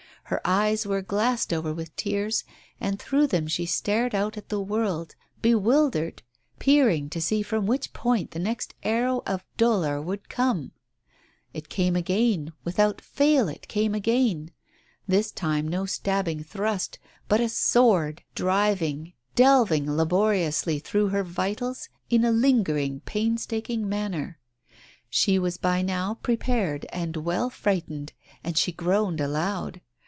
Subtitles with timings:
[0.25, 2.45] Her eyes were glassed over with tears,
[2.79, 6.23] and through them she stared out on the world, bewildered,
[6.57, 10.69] peering to see from which point the next arrow of dolour would fell!
[11.53, 14.51] It came again, without fail it came again,
[15.05, 16.97] this time no stabbing thrust,
[17.27, 20.85] but a sword, driving, delving labor Digitized by Google 46 TALES OF THE UNEASY iously
[20.85, 24.39] through her vitals in a lingering, painstaking manner.
[25.09, 28.13] She was by now prepared and well frightened,
[28.45, 29.81] and she groaned aloud.